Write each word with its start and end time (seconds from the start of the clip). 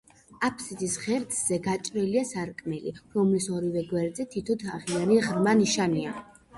აფსიდის 0.47 0.95
ღერძზე 1.01 1.59
გაჭრილია 1.67 2.25
სარკმელი, 2.31 2.95
რომლის 3.19 3.53
ორივე 3.61 3.87
გვერდზე 3.95 4.29
თითო 4.35 4.61
თაღიანი 4.67 5.25
ღრმა 5.31 5.59
ნიშია. 5.65 6.21